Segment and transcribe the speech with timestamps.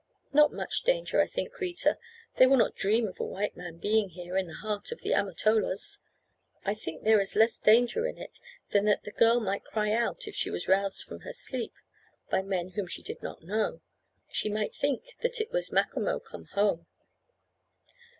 [0.33, 1.99] "Not much danger, I think, Kreta.
[2.37, 5.13] They will not dream of a white man being here, in the heart of the
[5.13, 5.99] Amatolas.
[6.65, 8.39] I think there is less danger in it
[8.71, 11.75] than that the girl might cry out if she was roused from her sleep
[12.31, 13.81] by men whom she did not know.
[14.31, 16.87] She might think that it was Macomo come home."